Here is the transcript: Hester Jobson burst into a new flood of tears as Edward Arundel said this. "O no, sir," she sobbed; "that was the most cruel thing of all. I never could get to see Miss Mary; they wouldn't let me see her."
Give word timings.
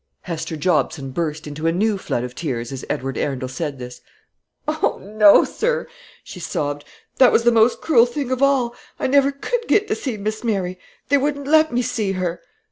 Hester 0.21 0.57
Jobson 0.57 1.11
burst 1.11 1.45
into 1.45 1.67
a 1.67 1.71
new 1.71 1.95
flood 1.99 2.23
of 2.23 2.33
tears 2.33 2.71
as 2.71 2.83
Edward 2.89 3.19
Arundel 3.19 3.47
said 3.47 3.77
this. 3.77 4.01
"O 4.67 4.97
no, 4.99 5.43
sir," 5.43 5.85
she 6.23 6.39
sobbed; 6.39 6.85
"that 7.17 7.31
was 7.31 7.43
the 7.43 7.51
most 7.51 7.81
cruel 7.81 8.07
thing 8.07 8.31
of 8.31 8.41
all. 8.41 8.75
I 8.99 9.05
never 9.05 9.31
could 9.31 9.67
get 9.67 9.87
to 9.89 9.93
see 9.93 10.17
Miss 10.17 10.43
Mary; 10.43 10.79
they 11.09 11.19
wouldn't 11.19 11.45
let 11.45 11.71
me 11.71 11.83
see 11.83 12.13
her." 12.13 12.41